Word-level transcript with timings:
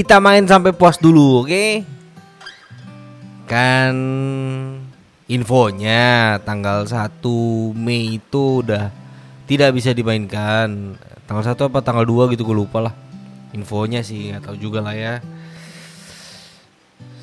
Kita 0.00 0.16
main 0.16 0.48
sampai 0.48 0.72
puas 0.72 0.96
dulu, 0.96 1.44
oke? 1.44 1.84
Kan 3.44 3.92
infonya 5.28 6.40
tanggal 6.40 6.88
1 6.88 7.20
Mei 7.76 8.16
itu 8.16 8.64
udah 8.64 8.88
tidak 9.44 9.76
bisa 9.76 9.92
dimainkan. 9.92 10.96
Tanggal 11.28 11.52
1 11.52 11.68
apa 11.68 11.84
tanggal 11.84 12.08
2 12.08 12.32
gitu 12.32 12.48
gue 12.48 12.56
lupa 12.64 12.80
lah. 12.80 12.96
Infonya 13.52 14.00
sih 14.00 14.32
nggak 14.32 14.48
tahu 14.48 14.56
juga 14.56 14.80
lah 14.80 14.96
ya. 14.96 15.20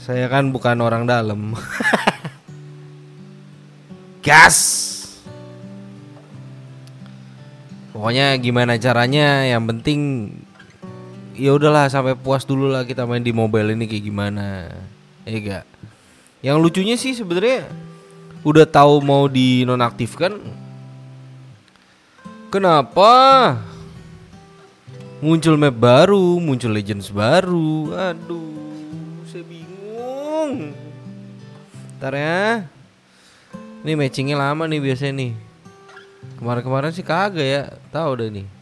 Saya 0.05 0.29
kan 0.29 0.53
bukan 0.53 0.77
orang 0.77 1.09
dalam. 1.09 1.57
Gas. 4.21 4.93
Pokoknya 7.89 8.37
gimana 8.37 8.77
caranya 8.77 9.49
yang 9.49 9.65
penting 9.65 10.29
ya 11.37 11.53
udahlah 11.53 11.85
sampai 11.87 12.17
puas 12.17 12.43
dulu 12.43 12.73
lah 12.73 12.83
kita 12.83 13.05
main 13.05 13.21
di 13.21 13.29
mobile 13.29 13.77
ini 13.77 13.85
kayak 13.85 14.03
gimana. 14.03 14.73
Ya 15.23 15.37
gak 15.39 15.65
yang 16.41 16.61
lucunya 16.61 16.97
sih 16.97 17.13
sebenarnya 17.13 17.69
udah 18.41 18.65
tahu 18.65 19.01
mau 19.05 19.29
dinonaktifkan. 19.29 20.37
Kenapa? 22.49 23.13
Muncul 25.17 25.57
map 25.57 25.77
baru 25.77 26.37
muncul 26.41 26.73
legends 26.73 27.13
baru. 27.13 27.93
Aduh 27.93 29.25
saya 29.29 29.45
bingung. 29.45 30.73
Ntar 32.01 32.13
ya. 32.17 32.65
Ini 33.85 33.93
matchingnya 33.93 34.37
lama 34.37 34.65
nih 34.65 34.81
biasanya 34.81 35.13
nih. 35.21 35.31
Kemarin-kemarin 36.41 36.93
sih 36.93 37.05
kagak 37.05 37.45
ya. 37.45 37.63
Tahu 37.89 38.11
deh 38.21 38.29
nih 38.29 38.56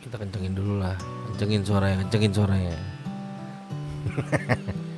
Kita 0.00 0.16
kencengin 0.16 0.56
dulu 0.56 0.80
lah 0.80 0.96
Kencengin 1.30 1.62
suaranya 1.62 1.96
Kencengin 2.04 2.32
suaranya 2.32 2.76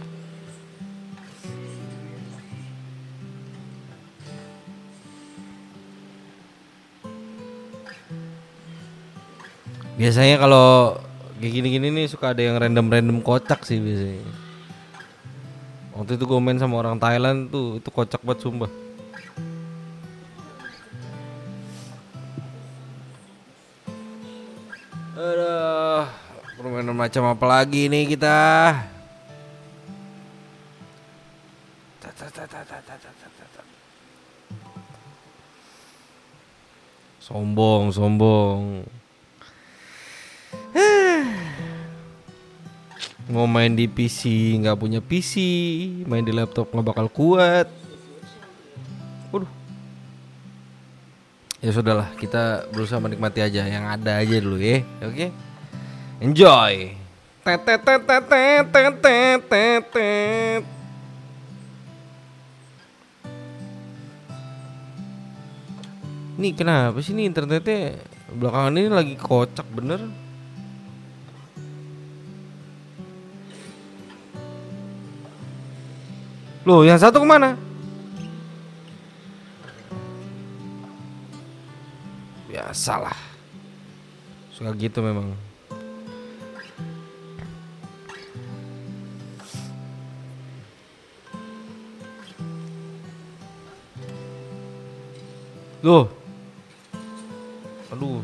Biasanya 10.02 10.34
kalau 10.40 10.98
kayak 11.38 11.52
gini-gini 11.62 11.94
nih 11.94 12.06
suka 12.10 12.34
ada 12.34 12.42
yang 12.42 12.58
random-random 12.58 13.22
kocak 13.22 13.62
sih 13.62 13.78
biasanya. 13.78 14.18
Waktu 15.94 16.18
itu 16.18 16.24
gue 16.26 16.40
main 16.42 16.58
sama 16.58 16.82
orang 16.82 16.98
Thailand 16.98 17.52
tuh 17.54 17.78
itu 17.78 17.86
kocak 17.86 18.18
banget 18.26 18.42
sumpah. 18.42 18.66
Macam 27.12 27.28
apa 27.28 27.44
lagi 27.44 27.92
nih 27.92 28.16
kita? 28.16 28.40
Sombong, 37.20 37.92
sombong. 37.92 38.88
Mau 43.28 43.44
main 43.44 43.76
di 43.76 43.84
PC 43.92 44.56
nggak 44.64 44.80
punya 44.80 45.04
PC, 45.04 45.36
main 46.08 46.24
di 46.24 46.32
laptop 46.32 46.72
nggak 46.72 46.96
bakal 46.96 47.12
kuat. 47.12 47.68
Waduh. 49.28 49.52
Ya 51.60 51.76
sudahlah, 51.76 52.08
kita 52.16 52.72
berusaha 52.72 53.04
menikmati 53.04 53.44
aja 53.44 53.68
yang 53.68 53.84
ada 53.84 54.16
aja 54.16 54.40
dulu 54.40 54.56
ya. 54.56 54.80
Oke. 55.04 55.28
Enjoy. 56.24 57.01
Tet. 57.42 57.74
Nih 66.38 66.54
kenapa 66.54 67.02
sih 67.02 67.14
nih 67.18 67.26
internetnya 67.26 67.98
belakangan 68.30 68.78
ini 68.78 68.90
lagi 68.90 69.14
kocak 69.18 69.66
bener? 69.74 70.06
Loh, 76.62 76.86
yang 76.86 76.98
satu 77.02 77.18
ke 77.18 77.26
mana? 77.26 77.58
Biasalah. 82.46 83.18
Suka 84.54 84.70
gitu 84.78 85.02
memang. 85.02 85.51
Loh. 95.82 96.06
Aduh. 97.90 98.22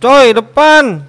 Coy, 0.00 0.32
depan. 0.32 1.04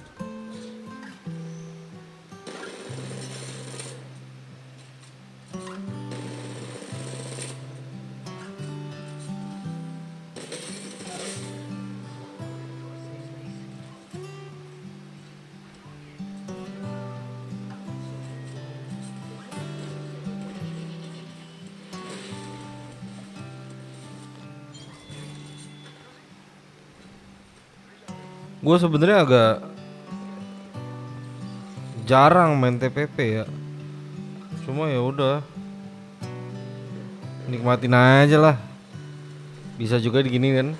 Gue 28.70 28.78
sebenarnya 28.78 29.26
agak 29.26 29.54
jarang 32.06 32.54
main 32.54 32.78
TPP 32.78 33.42
ya. 33.42 33.44
Cuma 34.62 34.86
ya 34.86 35.02
udah. 35.02 35.42
Nikmatin 37.50 37.90
aja 37.90 38.38
lah. 38.38 38.56
Bisa 39.74 39.98
juga 39.98 40.22
digini 40.22 40.54
kan. 40.54 40.78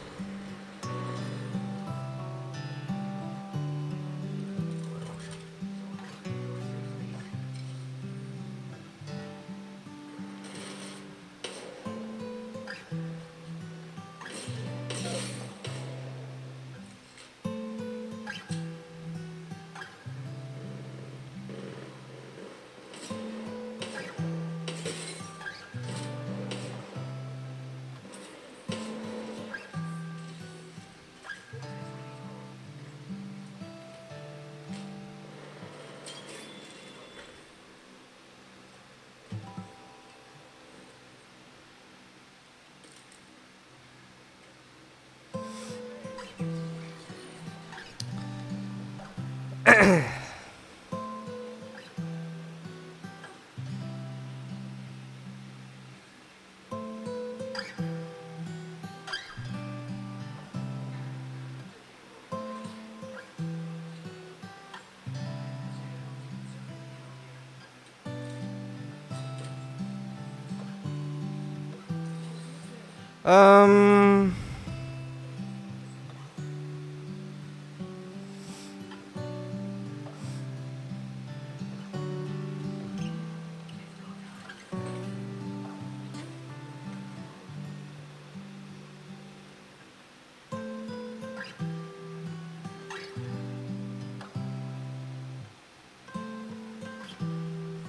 Um, 73.30 74.34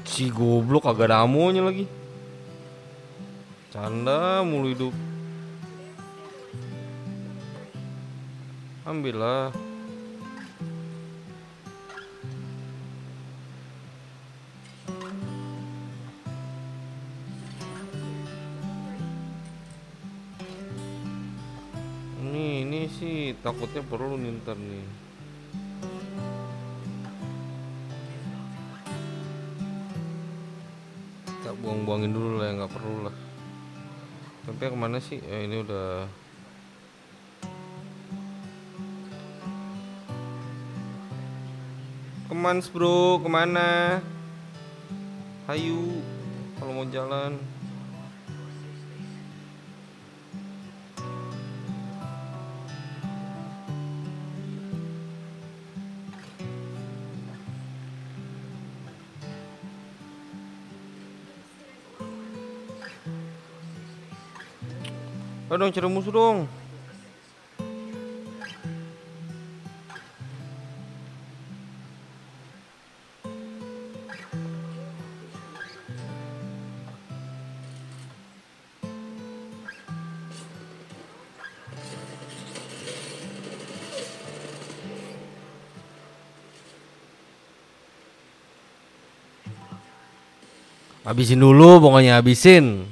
Si 0.05 0.29
goblok 0.29 0.85
agak 0.85 1.09
ada 1.09 1.25
lagi. 1.65 1.89
Canda 3.73 4.45
mulu 4.45 4.69
hidup. 4.69 5.10
Ambillah. 8.91 9.55
Ini 22.19 22.67
ini 22.67 22.91
sih 22.91 23.31
takutnya 23.39 23.79
perlu 23.87 24.19
nih 24.19 24.35
ntar 24.43 24.59
nih. 24.59 24.83
Tak 31.47 31.55
buang-buangin 31.63 32.11
dulu 32.11 32.43
lah, 32.43 32.59
nggak 32.59 32.73
perlu 32.75 33.07
lah. 33.07 33.15
Tapi 34.43 34.67
ke 34.67 34.75
mana 34.75 34.99
sih? 34.99 35.23
Eh, 35.23 35.47
ini 35.47 35.63
udah 35.63 36.11
Kemans 42.31 42.71
bro, 42.71 43.19
ke 43.19 43.27
mana? 43.27 43.99
Hayu, 45.51 45.99
kalau 46.55 46.71
mau 46.71 46.87
jalan. 46.87 47.35
Ayo 65.51 65.59
dong 65.59 65.75
cari 65.75 65.87
musuh 65.91 66.15
dong. 66.15 66.60
Habisin 91.01 91.41
dulu 91.41 91.81
pokoknya 91.81 92.21
habisin. 92.21 92.85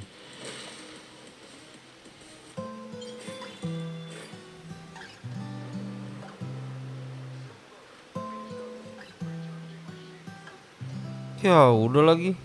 Ya 11.40 11.70
udah 11.70 12.02
lagi. 12.02 12.36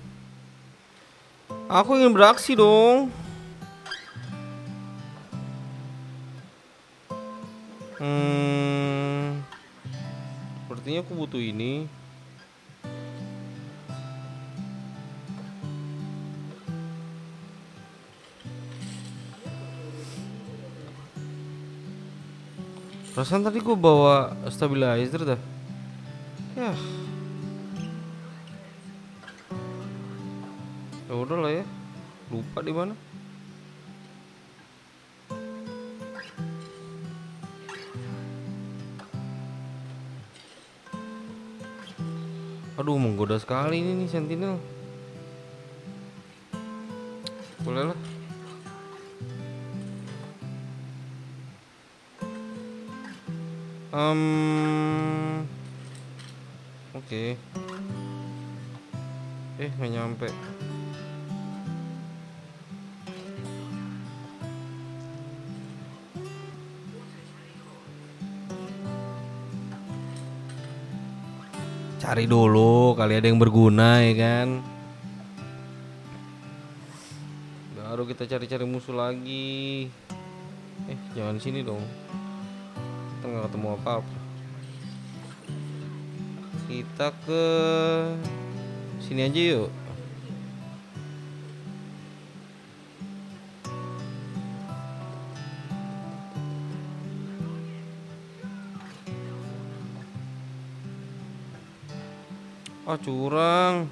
Aku 1.66 1.98
ingin 1.98 2.14
beraksi 2.14 2.54
dong. 2.54 3.10
Hmm, 7.98 9.42
sepertinya 10.62 11.02
aku 11.02 11.12
butuh 11.18 11.42
ini. 11.42 11.90
Perasaan 23.16 23.48
tadi 23.48 23.64
gue 23.64 23.80
bawa 23.80 24.36
stabilizer 24.52 25.24
dah. 25.24 25.40
Ya. 26.60 26.76
Ya 31.08 31.14
udah 31.16 31.40
lah 31.40 31.52
ya. 31.56 31.66
Lupa 32.28 32.60
di 32.60 32.76
mana. 32.76 32.92
Aduh 42.76 43.00
menggoda 43.00 43.40
sekali 43.40 43.80
ini 43.80 44.04
nih 44.04 44.12
sentinel. 44.12 44.60
Cari 72.06 72.30
dulu 72.30 72.94
kali 72.94 73.18
ada 73.18 73.26
yang 73.26 73.42
berguna 73.42 73.98
ya 73.98 74.14
kan. 74.14 74.62
Baru 77.74 78.06
kita 78.06 78.30
cari-cari 78.30 78.62
musuh 78.62 78.94
lagi. 78.94 79.90
Eh 80.86 81.00
jangan 81.18 81.42
sini 81.42 81.66
dong. 81.66 81.82
Kita 83.10 83.26
nggak 83.26 83.50
ketemu 83.50 83.68
apa-apa. 83.82 84.18
Kita 86.70 87.10
ke 87.26 87.46
sini 89.02 89.26
aja 89.26 89.42
yuk. 89.66 89.85
Ah 102.86 103.02
curang. 103.02 103.90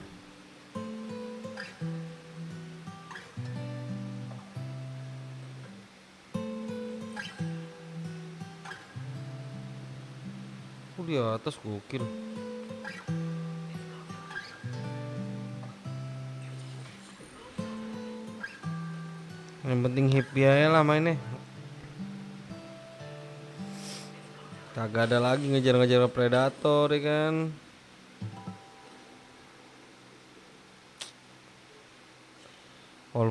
Oh 10.93 11.01
di 11.01 11.17
atas 11.17 11.57
gokil. 11.57 12.05
Yang 19.65 19.79
penting 19.89 20.05
happy 20.13 20.41
aja 20.45 20.69
lah 20.69 20.85
mainnya. 20.85 21.17
Kagak 24.77 25.09
ada 25.09 25.17
lagi 25.17 25.49
ngejar-ngejar 25.49 26.05
predator 26.13 26.93
ya 26.93 27.01
kan. 27.01 27.33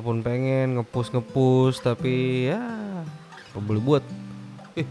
Walaupun 0.03 0.19
pengen 0.19 0.75
ngepus 0.75 1.15
ngepus 1.15 1.79
tapi 1.79 2.51
ya 2.51 2.59
apa 2.59 3.59
boleh 3.63 3.79
buat. 3.79 4.03
Eh. 4.75 4.83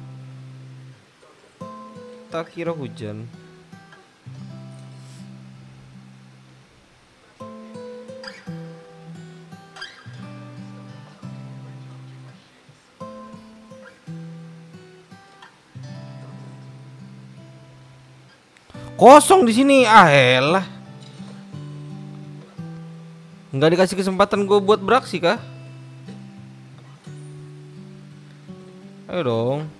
Tak 2.33 2.57
kira 2.57 2.73
hujan. 2.73 3.28
Kosong 18.97 19.45
di 19.45 19.52
sini. 19.52 19.85
Ah 19.85 20.09
elah. 20.09 20.72
Nggak 23.62 23.78
dikasih 23.78 23.99
kesempatan 24.02 24.42
gue 24.42 24.59
buat 24.59 24.83
beraksi 24.83 25.23
kah? 25.23 25.38
Ayo 29.07 29.23
dong. 29.23 29.71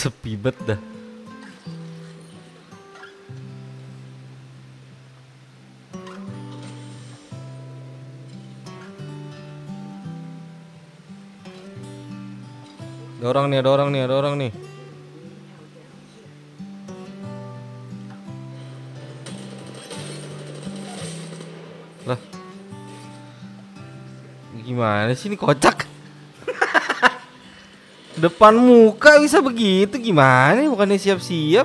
Sepi 0.00 0.32
bet 0.32 0.56
dah. 0.64 0.80
Ada 13.20 13.28
orang 13.28 13.52
nih, 13.52 13.60
ada 13.60 13.68
orang 13.76 13.88
nih, 13.92 14.00
ada 14.08 14.14
orang 14.16 14.34
nih. 14.40 14.52
Lah. 22.08 22.20
Gimana 24.64 25.12
sih 25.12 25.28
ini 25.28 25.36
kocak? 25.36 25.89
Depan 28.20 28.52
muka 28.52 29.16
bisa 29.16 29.40
begitu 29.40 29.96
gimana? 29.96 30.60
Bukannya 30.68 31.00
siap-siap? 31.00 31.64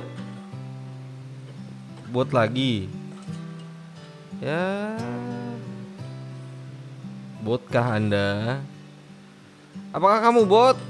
Buat 2.08 2.32
lagi. 2.32 2.88
Ya. 4.40 4.96
Botkah 7.44 8.00
Anda? 8.00 8.64
Apakah 9.92 10.24
kamu 10.24 10.48
bot? 10.48 10.80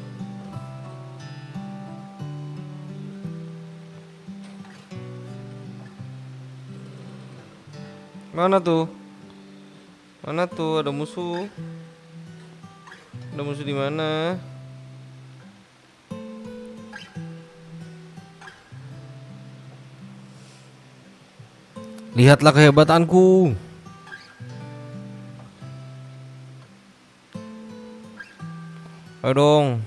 Mana 8.30 8.62
tuh? 8.62 8.86
Mana 10.22 10.46
tuh 10.46 10.78
ada 10.78 10.94
musuh? 10.94 11.50
Ada 13.34 13.42
musuh 13.42 13.66
di 13.66 13.74
mana? 13.74 14.38
Lihatlah 22.16 22.48
kehebatanku. 22.48 23.52
Ayo 29.20 29.32
dong. 29.36 29.84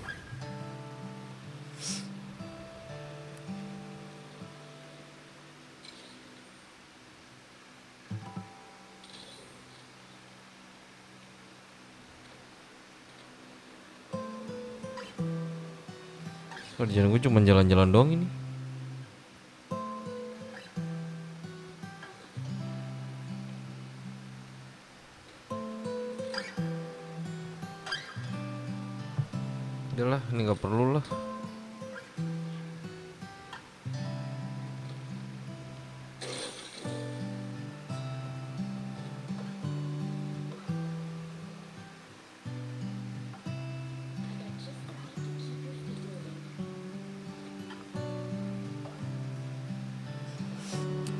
Kerjaan 16.77 17.09
gue 17.09 17.21
cuma 17.25 17.41
jalan-jalan 17.41 17.89
doang 17.89 18.13
ini. 18.13 18.38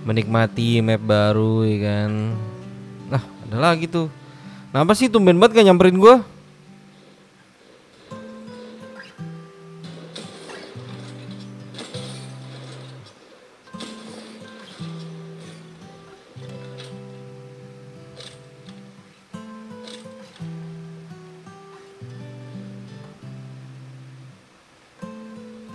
Menikmati 0.10 0.82
map 0.82 1.06
baru 1.06 1.62
ya 1.70 1.78
kan. 1.86 2.34
Nah, 3.14 3.22
ada 3.46 3.58
lagi 3.62 3.86
tuh. 3.86 4.10
Kenapa 4.74 4.98
sih 4.98 5.06
tumben 5.06 5.38
banget 5.38 5.62
gak 5.62 5.70
nyamperin 5.70 6.02
gua? 6.02 6.26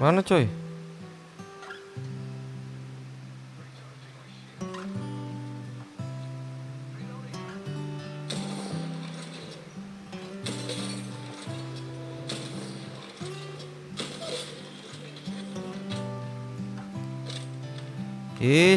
Mana 0.03 0.27
coy? 0.27 0.64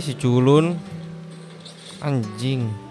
Si 0.07 0.15
culun 0.15 0.79
Anjing 1.99 2.86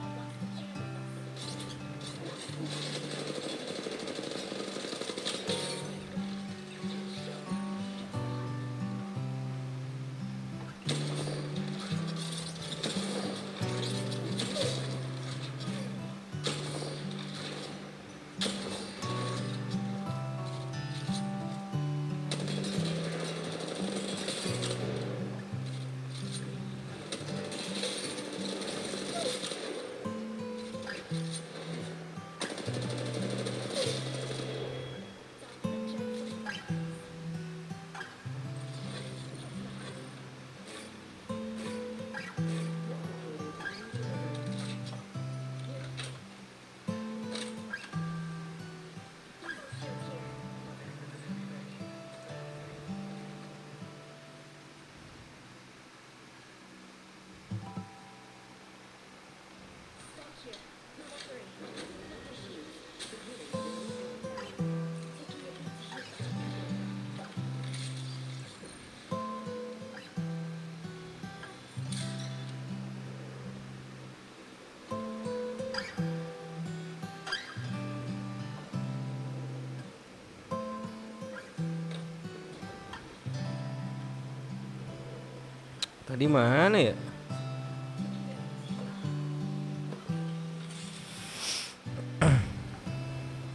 Tadi 86.07 86.31
mana 86.31 86.79
ya? 86.79 86.95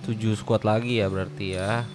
Tujuh 0.04 0.36
squad 0.36 0.68
lagi 0.68 1.00
ya 1.00 1.08
berarti 1.08 1.56
ya. 1.56 1.88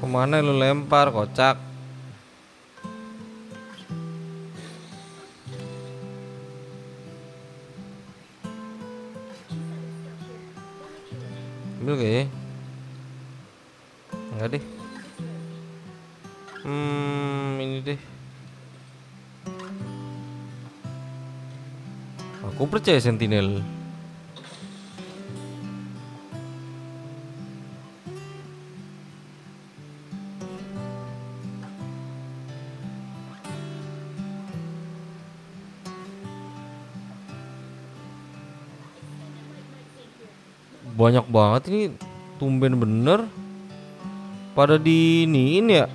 Ke 0.00 0.06
mana 0.08 0.40
lu 0.40 0.56
lempar 0.56 1.12
kocak? 1.12 1.65
Ambil 11.86 12.02
gak 12.02 12.10
ya? 12.10 12.24
Enggak 14.34 14.48
deh. 14.58 14.64
Hmm, 16.66 17.62
ini 17.62 17.78
deh. 17.78 18.00
Aku 22.42 22.66
percaya 22.66 22.98
Sentinel. 22.98 23.62
banyak 40.96 41.28
banget 41.28 41.62
ini. 41.68 41.82
Tumben 42.40 42.80
bener. 42.80 43.28
Pada 44.56 44.80
di 44.80 45.28
ini 45.28 45.60
ini 45.60 45.72
ya? 45.76 45.88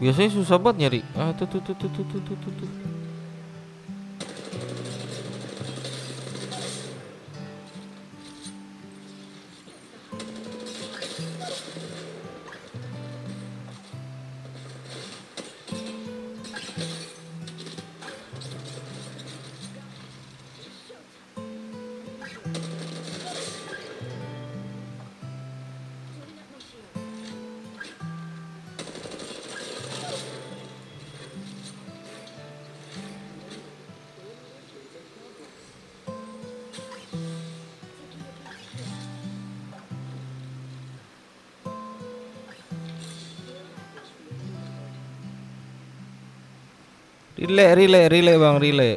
Biasanya 0.00 0.30
susah 0.32 0.58
banget 0.58 0.76
nyari. 0.80 1.00
Ah 1.14 1.30
tuh 1.36 1.46
tuh 1.46 1.62
tuh 1.62 1.76
tuh 1.78 1.92
tuh 1.92 2.04
tuh 2.08 2.34
tuh, 2.34 2.52
tuh. 2.58 2.99
இல்லை 47.40 47.64
ரீலே 47.72 48.00
ரீலே 48.06 48.34
வாங்க 48.36 48.60
ரீலே 48.60 48.90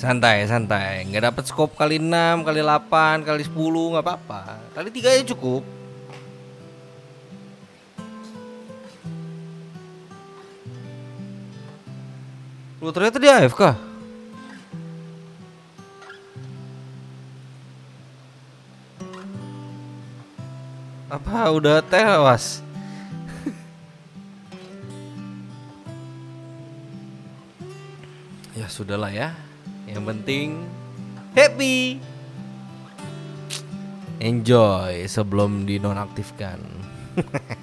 Santai, 0.00 0.48
santai. 0.48 1.04
Nggak 1.12 1.28
dapat 1.28 1.44
scope 1.44 1.76
kali 1.76 2.00
6, 2.00 2.40
kali 2.40 2.64
8, 2.64 3.20
kali 3.20 3.44
10 3.44 3.92
nggak 3.92 4.00
apa-apa. 4.00 4.72
Kali 4.72 4.88
3 4.88 5.12
aja 5.12 5.36
cukup. 5.36 5.60
Lu 12.80 12.88
ternyata 12.96 13.20
dia 13.20 13.44
AFK. 13.44 13.76
Apa 21.12 21.52
udah 21.52 21.84
tewas? 21.84 22.64
ya 28.56 28.64
sudahlah 28.64 29.12
ya. 29.12 29.49
Yang 29.90 30.04
penting 30.06 30.48
happy. 31.34 31.98
Enjoy 34.20 35.10
sebelum 35.10 35.66
dinonaktifkan. 35.66 36.60